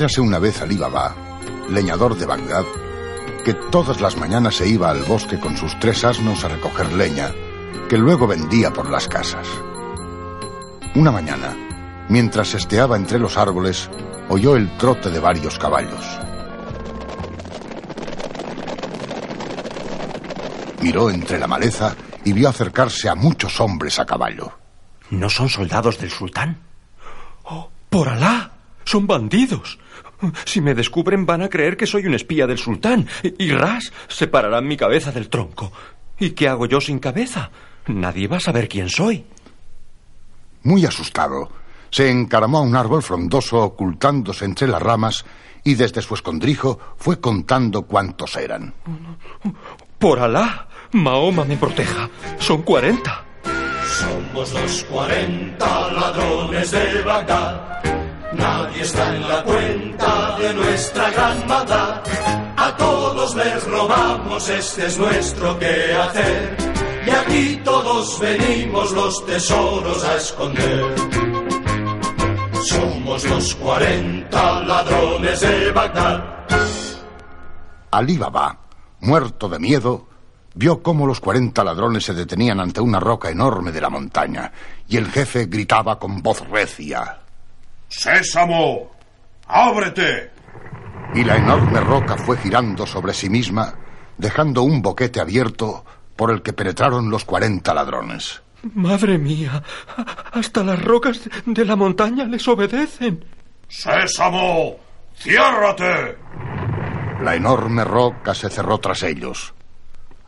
[0.00, 1.14] Una vez Ali Baba,
[1.68, 2.64] leñador de Bagdad,
[3.44, 7.30] que todas las mañanas se iba al bosque con sus tres asnos a recoger leña,
[7.86, 9.46] que luego vendía por las casas.
[10.94, 11.54] Una mañana,
[12.08, 13.90] mientras esteaba entre los árboles,
[14.30, 16.18] oyó el trote de varios caballos.
[20.80, 21.94] Miró entre la maleza
[22.24, 24.50] y vio acercarse a muchos hombres a caballo.
[25.10, 26.58] ¿No son soldados del sultán?
[27.44, 28.49] ¡Oh, por Alá!
[28.90, 29.78] Son bandidos.
[30.44, 34.66] Si me descubren van a creer que soy un espía del sultán y ras separarán
[34.66, 35.70] mi cabeza del tronco.
[36.18, 37.52] ¿Y qué hago yo sin cabeza?
[37.86, 39.24] Nadie va a saber quién soy.
[40.64, 41.52] Muy asustado,
[41.88, 45.24] se encaramó a un árbol frondoso ocultándose entre las ramas
[45.62, 48.74] y desde su escondrijo fue contando cuántos eran.
[50.00, 52.10] Por Alá, Mahoma me proteja.
[52.40, 53.22] Son cuarenta.
[53.86, 57.79] Somos los cuarenta ladrones de Bagdad.
[58.32, 62.02] Nadie está en la cuenta de nuestra gran maldad.
[62.56, 66.56] A todos les robamos, este es nuestro quehacer.
[67.06, 70.94] Y aquí todos venimos los tesoros a esconder.
[72.62, 76.46] Somos los cuarenta ladrones de Bagdad.
[77.90, 78.56] Ali Baba,
[79.00, 80.06] muerto de miedo,
[80.54, 84.52] vio cómo los cuarenta ladrones se detenían ante una roca enorme de la montaña
[84.86, 87.19] y el jefe gritaba con voz recia.
[87.90, 88.92] ¡Sésamo!
[89.46, 90.30] ¡Ábrete!
[91.14, 93.74] Y la enorme roca fue girando sobre sí misma,
[94.16, 98.42] dejando un boquete abierto por el que penetraron los cuarenta ladrones.
[98.74, 99.62] Madre mía,
[100.32, 103.24] hasta las rocas de la montaña les obedecen.
[103.68, 104.76] ¡Sésamo!
[105.16, 106.16] ¡Ciérrate!
[107.22, 109.52] La enorme roca se cerró tras ellos.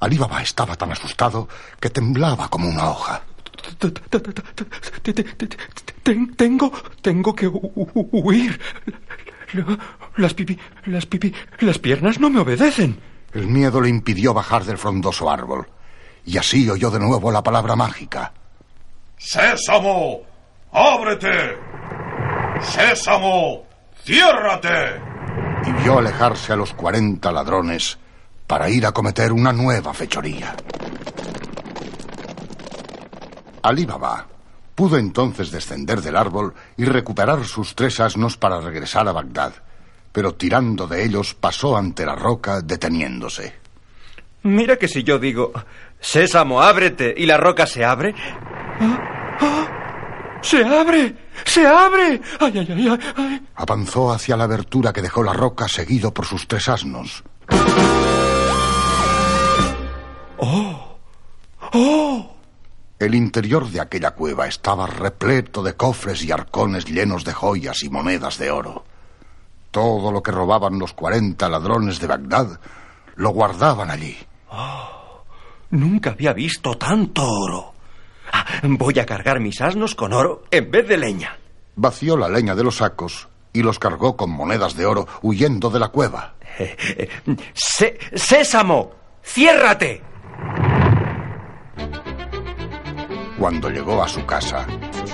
[0.00, 1.46] Alí Baba estaba tan asustado
[1.78, 3.22] que temblaba como una hoja.
[6.36, 6.72] Tengo,
[7.02, 8.60] tengo que huir.
[10.16, 12.98] Las pipi, las pipi, las piernas no me obedecen.
[13.32, 15.68] El miedo le impidió bajar del frondoso árbol.
[16.24, 18.32] Y así oyó de nuevo la palabra mágica.
[19.16, 20.20] ¡Sésamo!
[20.72, 21.58] ¡Ábrete!
[22.60, 23.64] ¡Sésamo!
[24.04, 25.00] ¡Ciérrate!
[25.66, 27.98] Y vio alejarse a los cuarenta ladrones
[28.46, 30.56] para ir a cometer una nueva fechoría.
[33.62, 34.26] Alí Baba
[34.74, 39.52] pudo entonces descender del árbol y recuperar sus tres asnos para regresar a Bagdad,
[40.12, 43.54] pero tirando de ellos pasó ante la roca deteniéndose.
[44.42, 45.52] Mira que si yo digo,
[46.00, 48.14] Sésamo, ábrete, y la roca se abre.
[50.40, 51.14] ¡Se abre!
[51.44, 52.20] ¡Se abre!
[52.40, 53.42] ¡Ay, ay, ay, ay!
[53.56, 57.22] Avanzó hacia la abertura que dejó la roca seguido por sus tres asnos.
[60.38, 60.96] ¡Oh!
[61.72, 62.36] ¡Oh!
[63.00, 67.88] El interior de aquella cueva estaba repleto de cofres y arcones llenos de joyas y
[67.88, 68.84] monedas de oro.
[69.70, 72.60] Todo lo que robaban los cuarenta ladrones de Bagdad
[73.16, 74.18] lo guardaban allí.
[74.50, 75.24] Oh,
[75.70, 77.72] nunca había visto tanto oro.
[78.34, 81.38] Ah, voy a cargar mis asnos con oro en vez de leña.
[81.76, 85.80] Vació la leña de los sacos y los cargó con monedas de oro huyendo de
[85.80, 86.34] la cueva.
[87.54, 88.92] ¡Sésamo!
[89.24, 90.09] ¡Ciérrate!
[93.40, 94.66] Cuando llegó a su casa,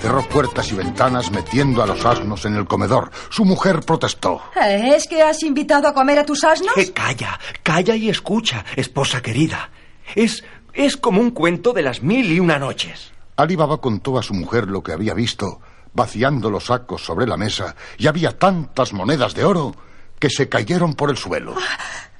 [0.00, 3.10] cerró puertas y ventanas metiendo a los asnos en el comedor.
[3.28, 4.40] Su mujer protestó.
[4.56, 6.74] ¿Es que has invitado a comer a tus asnos?
[6.78, 9.68] Eh, calla, calla y escucha, esposa querida.
[10.14, 10.42] Es,
[10.72, 13.12] es como un cuento de las mil y una noches.
[13.36, 15.60] Ali Baba contó a su mujer lo que había visto,
[15.92, 19.76] vaciando los sacos sobre la mesa, y había tantas monedas de oro
[20.18, 21.56] que se cayeron por el suelo.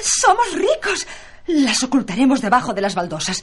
[0.00, 1.04] ¡Somos ricos!
[1.48, 3.42] Las ocultaremos debajo de las baldosas.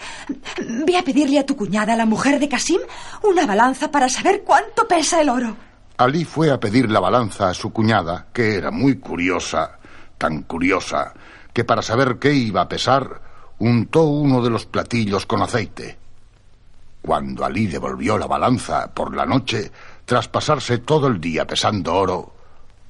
[0.85, 2.79] Ve a pedirle a tu cuñada, la mujer de Kasim,
[3.23, 5.57] una balanza para saber cuánto pesa el oro.
[5.97, 9.79] Ali fue a pedir la balanza a su cuñada, que era muy curiosa,
[10.19, 11.13] tan curiosa,
[11.51, 13.21] que para saber qué iba a pesar,
[13.57, 15.97] untó uno de los platillos con aceite.
[17.01, 19.71] Cuando Ali devolvió la balanza por la noche,
[20.05, 22.33] tras pasarse todo el día pesando oro,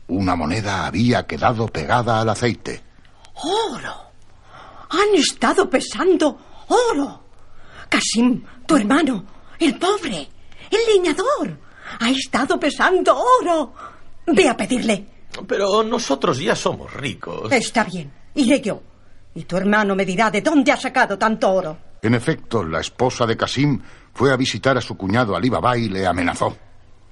[0.09, 2.81] una moneda había quedado pegada al aceite.
[3.35, 4.04] ¡Oro!
[4.95, 6.37] Han estado pesando
[6.67, 7.21] oro.
[7.89, 9.25] Kasim, tu hermano,
[9.59, 10.27] el pobre,
[10.71, 11.57] el leñador,
[11.99, 13.73] ha estado pesando oro.
[14.27, 15.05] Ve a pedirle.
[15.47, 17.51] Pero nosotros ya somos ricos.
[17.51, 18.81] Está bien, iré yo.
[19.35, 21.77] Y tu hermano me dirá de dónde ha sacado tanto oro.
[22.01, 23.81] En efecto, la esposa de Kasim
[24.13, 26.55] fue a visitar a su cuñado Ali Baba y le amenazó.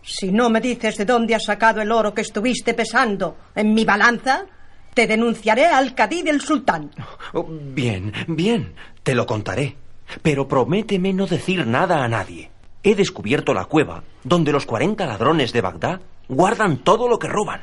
[0.01, 3.85] Si no me dices de dónde has sacado el oro que estuviste pesando en mi
[3.85, 4.45] balanza,
[4.93, 6.91] te denunciaré al cadí del sultán.
[7.33, 8.73] Oh, bien, bien,
[9.03, 9.75] te lo contaré.
[10.21, 12.51] Pero prométeme no decir nada a nadie.
[12.83, 17.61] He descubierto la cueva donde los cuarenta ladrones de Bagdad guardan todo lo que roban.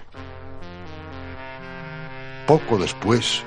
[2.47, 3.43] Poco después,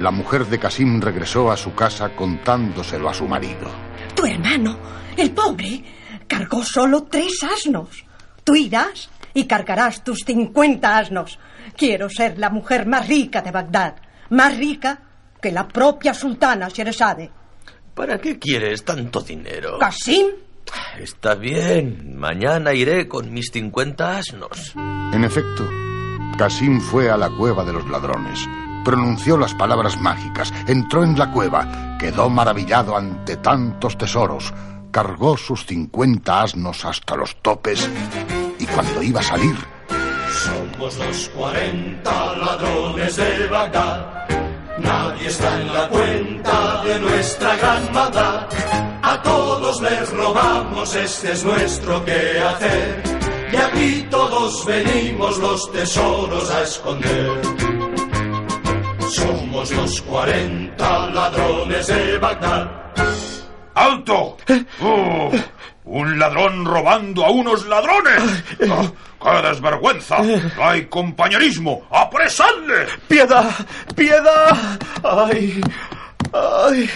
[0.00, 3.68] la mujer de Casim regresó a su casa contándoselo a su marido.
[4.14, 4.78] Tu hermano,
[5.16, 5.84] el pobre,
[6.26, 8.04] cargó solo tres asnos.
[8.44, 11.38] Tú irás y cargarás tus cincuenta asnos.
[11.76, 13.94] Quiero ser la mujer más rica de Bagdad,
[14.30, 14.98] más rica
[15.40, 17.30] que la propia sultana Sheresade.
[17.94, 19.78] ¿Para qué quieres tanto dinero?
[19.78, 20.26] Casim,
[20.98, 24.74] Está bien, mañana iré con mis 50 asnos.
[24.76, 25.68] En efecto,
[26.36, 28.40] Casim fue a la cueva de los ladrones,
[28.84, 34.52] pronunció las palabras mágicas, entró en la cueva, quedó maravillado ante tantos tesoros,
[34.90, 37.88] cargó sus 50 asnos hasta los topes.
[38.58, 39.56] Y cuando iba a salir,
[40.76, 44.28] Somos los 40 ladrones de Bagdad.
[44.78, 48.46] Nadie está en la cuenta de nuestra gran maldad.
[49.02, 53.02] A todos les robamos, este es nuestro quehacer.
[53.52, 57.40] Y aquí todos venimos los tesoros a esconder.
[59.08, 62.70] Somos los 40 ladrones de Bagdad.
[63.74, 64.36] ¡Alto!
[64.82, 65.30] ¡Oh!
[65.86, 68.44] ¡Un ladrón robando a unos ladrones!
[68.68, 68.90] ¡Ah,
[69.22, 70.18] ¡Qué desvergüenza!
[70.20, 71.86] ¡No hay compañerismo!
[71.90, 72.86] ¡Apresadle!
[73.08, 73.50] ¡Piedad!
[73.94, 74.78] ¡Piedad!
[75.04, 75.60] ¡Ay!
[76.32, 76.90] ¡Ay!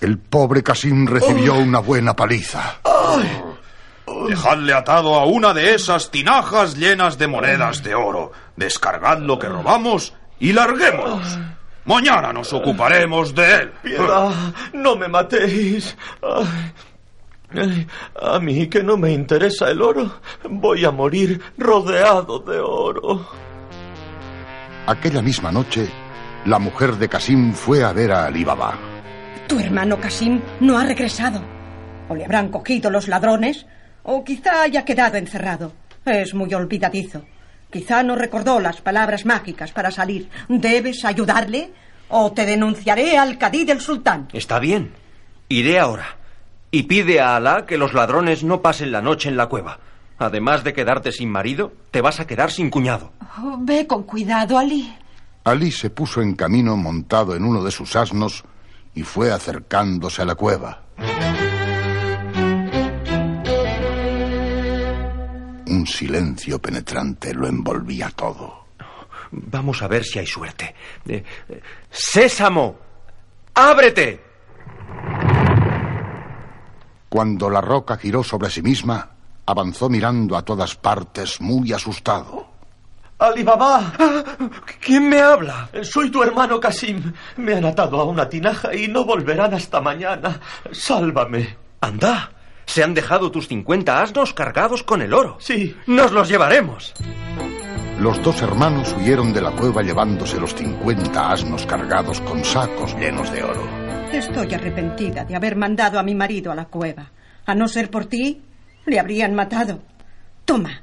[0.00, 2.78] el pobre Casim recibió una buena paliza.
[4.28, 8.32] Dejadle atado a una de esas tinajas llenas de monedas de oro.
[8.56, 11.38] Descargad lo que robamos y larguémonos.
[11.84, 13.72] Mañana nos ocuparemos de él.
[13.82, 14.30] ¡Piedad!
[14.72, 15.96] ¡No me matéis!
[16.22, 16.72] Ay.
[17.54, 17.86] Ay,
[18.20, 23.26] a mí que no me interesa el oro, voy a morir rodeado de oro.
[24.86, 25.88] Aquella misma noche,
[26.46, 28.78] la mujer de Casim fue a ver a Ali Baba.
[29.46, 31.42] tu hermano Casim no ha regresado.
[32.08, 33.66] O le habrán cogido los ladrones,
[34.02, 35.72] o quizá haya quedado encerrado.
[36.04, 37.24] Es muy olvidadizo.
[37.70, 40.28] Quizá no recordó las palabras mágicas para salir.
[40.48, 41.70] ¿Debes ayudarle?
[42.08, 44.28] O te denunciaré al cadí del sultán.
[44.32, 44.92] Está bien.
[45.48, 46.16] Iré ahora.
[46.74, 49.78] Y pide a Alá que los ladrones no pasen la noche en la cueva.
[50.18, 53.12] Además de quedarte sin marido, te vas a quedar sin cuñado.
[53.38, 54.90] Oh, ve con cuidado, Ali.
[55.44, 58.42] Ali se puso en camino montado en uno de sus asnos
[58.94, 60.82] y fue acercándose a la cueva.
[65.66, 68.64] Un silencio penetrante lo envolvía todo.
[69.30, 70.74] Vamos a ver si hay suerte.
[71.06, 71.60] Eh, eh,
[71.90, 72.78] ¡Sésamo!
[73.52, 74.31] ¡Ábrete!
[77.12, 79.06] Cuando la roca giró sobre sí misma,
[79.44, 82.46] avanzó mirando a todas partes muy asustado.
[83.18, 83.92] ¡Alibaba!
[84.80, 85.68] ¿Quién me habla?
[85.82, 87.12] Soy tu hermano Casim.
[87.36, 90.40] Me han atado a una tinaja y no volverán hasta mañana.
[90.70, 91.54] Sálvame.
[91.82, 92.32] Anda,
[92.64, 95.36] se han dejado tus 50 asnos cargados con el oro.
[95.38, 95.76] Sí.
[95.86, 96.94] Nos los llevaremos.
[97.98, 103.30] Los dos hermanos huyeron de la cueva llevándose los 50 asnos cargados con sacos llenos
[103.30, 103.81] de oro.
[104.12, 107.10] Estoy arrepentida de haber mandado a mi marido a la cueva.
[107.46, 108.42] A no ser por ti,
[108.84, 109.80] le habrían matado.
[110.44, 110.82] Toma,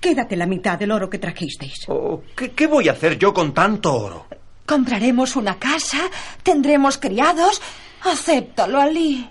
[0.00, 1.84] quédate la mitad del oro que trajisteis.
[1.88, 4.26] Oh, ¿qué, qué voy a hacer yo con tanto oro?
[4.64, 5.98] Compraremos una casa,
[6.42, 7.60] tendremos criados.
[8.02, 9.28] Acéptalo, Ali.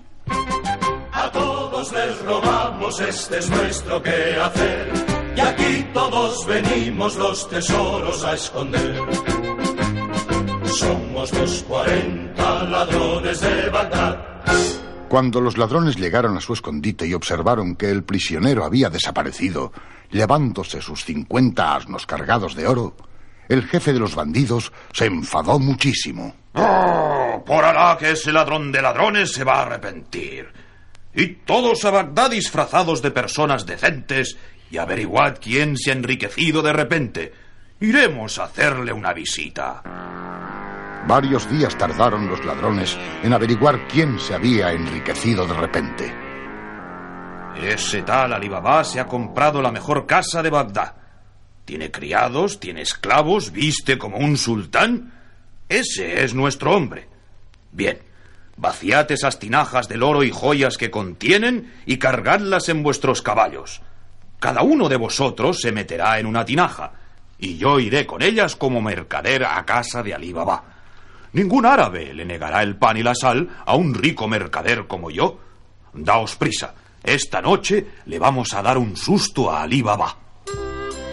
[1.12, 4.92] A todos les robamos, este es nuestro quehacer.
[5.36, 9.02] Y aquí todos venimos los tesoros a esconder.
[10.68, 14.38] Somos los 40 ladrones de Bagdad.
[15.08, 19.72] Cuando los ladrones llegaron a su escondite y observaron que el prisionero había desaparecido,
[20.12, 22.96] llevándose sus 50 asnos cargados de oro,
[23.48, 26.36] el jefe de los bandidos se enfadó muchísimo.
[26.54, 27.44] ¡Oh!
[27.46, 30.52] Por Alá que ese ladrón de ladrones se va a arrepentir.
[31.16, 34.38] Y todos a Bagdad disfrazados de personas decentes
[34.70, 37.34] y averiguad quién se ha enriquecido de repente.
[37.80, 40.27] Iremos a hacerle una visita.
[41.08, 46.14] Varios días tardaron los ladrones en averiguar quién se había enriquecido de repente.
[47.64, 50.96] Ese tal Alibaba se ha comprado la mejor casa de Bagdad.
[51.64, 55.14] Tiene criados, tiene esclavos, viste como un sultán.
[55.70, 57.08] Ese es nuestro hombre.
[57.72, 58.00] Bien,
[58.58, 63.82] vaciad esas tinajas del oro y joyas que contienen y cargadlas en vuestros caballos.
[64.40, 66.92] Cada uno de vosotros se meterá en una tinaja,
[67.40, 70.77] y yo iré con ellas como mercader a casa de Alí Baba.
[71.38, 75.38] Ningún árabe le negará el pan y la sal a un rico mercader como yo.
[75.94, 80.18] Daos prisa, esta noche le vamos a dar un susto a Alí Baba.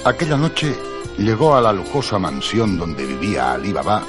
[0.03, 0.75] Aquella noche
[1.19, 4.03] llegó a la lujosa mansión donde vivía Ali Baba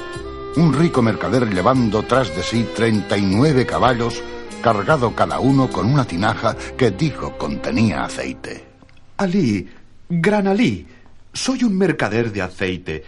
[0.56, 4.22] un rico mercader llevando tras de sí 39 caballos,
[4.62, 8.64] cargado cada uno con una tinaja que dijo contenía aceite.
[9.18, 9.68] Alí,
[10.08, 10.86] gran Alí,
[11.30, 13.04] soy un mercader de aceite.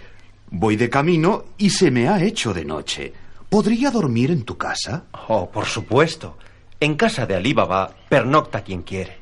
[0.50, 3.12] Voy de camino y se me ha hecho de noche.
[3.48, 5.04] ¿Podría dormir en tu casa?
[5.28, 6.38] Oh, por supuesto.
[6.80, 9.18] En casa de Alí Baba pernocta quien quiere.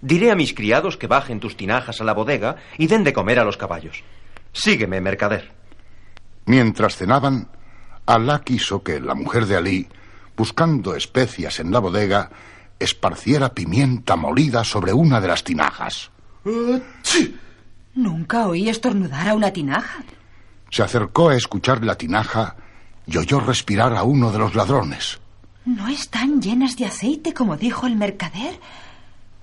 [0.00, 3.38] Diré a mis criados que bajen tus tinajas a la bodega y den de comer
[3.38, 4.02] a los caballos.
[4.52, 5.50] Sígueme, mercader.
[6.46, 7.48] Mientras cenaban,
[8.06, 9.88] Alá quiso que la mujer de Alí,
[10.36, 12.30] buscando especias en la bodega,
[12.78, 16.10] esparciera pimienta molida sobre una de las tinajas.
[17.94, 20.04] Nunca oí estornudar a una tinaja.
[20.70, 22.56] Se acercó a escuchar la tinaja
[23.06, 25.18] y oyó respirar a uno de los ladrones.
[25.64, 28.58] ¿No están llenas de aceite como dijo el mercader?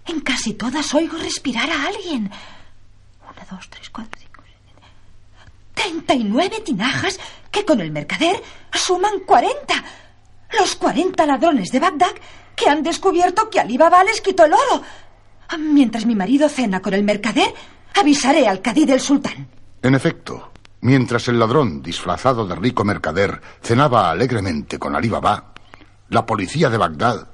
[0.05, 2.31] En casi todas oigo respirar a alguien.
[3.21, 4.41] Una, dos, tres, cuatro, cinco,
[5.73, 7.19] Treinta y nueve tinajas
[7.51, 8.41] que con el mercader
[8.73, 9.83] suman cuarenta.
[10.57, 12.15] Los cuarenta ladrones de Bagdad
[12.55, 14.81] que han descubierto que Ali Baba les quitó el oro.
[15.59, 17.53] Mientras mi marido cena con el mercader,
[17.93, 19.47] avisaré al cadí del sultán.
[19.81, 20.51] En efecto,
[20.85, 25.51] mientras el ladrón disfrazado de rico mercader cenaba alegremente con Ali Baba,
[26.09, 27.27] la policía de Bagdad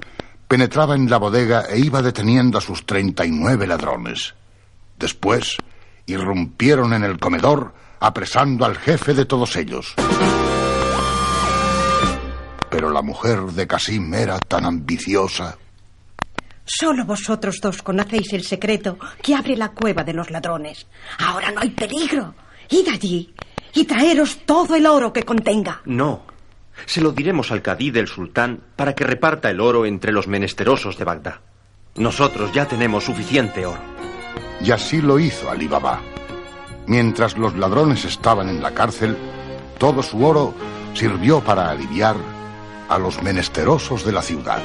[0.48, 4.36] penetraba en la bodega e iba deteniendo a sus treinta y nueve ladrones.
[4.98, 5.58] Después,
[6.06, 9.96] irrumpieron en el comedor apresando al jefe de todos ellos.
[12.70, 15.58] Pero la mujer de Casim era tan ambiciosa.
[16.64, 20.88] Solo vosotros dos conocéis el secreto que abre la cueva de los ladrones.
[21.20, 22.34] Ahora no hay peligro.
[22.70, 23.34] Id allí
[23.74, 25.82] y traeros todo el oro que contenga.
[25.86, 26.24] No.
[26.86, 30.98] Se lo diremos al cadí del sultán para que reparta el oro entre los menesterosos
[30.98, 31.40] de Bagdad.
[31.96, 33.82] Nosotros ya tenemos suficiente oro.
[34.62, 36.02] Y así lo hizo Ali Baba.
[36.88, 39.18] Mientras los ladrones estaban en la cárcel,
[39.78, 40.54] todo su oro
[40.94, 42.16] sirvió para aliviar
[42.90, 44.62] a los menesterosos de la ciudad.